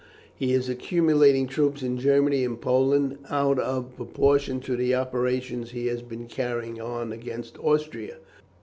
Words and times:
He 0.33 0.53
is 0.53 0.67
accumulating 0.67 1.45
troops 1.45 1.83
in 1.83 1.99
Germany 1.99 2.43
and 2.43 2.59
Poland 2.59 3.19
out 3.29 3.59
of 3.59 3.85
all 3.85 3.91
proportion 4.07 4.59
to 4.61 4.75
the 4.75 4.95
operations 4.95 5.69
he 5.69 5.85
has 5.89 6.01
been 6.01 6.25
carrying 6.25 6.81
on 6.81 7.11
against 7.11 7.59
Austria. 7.59 8.17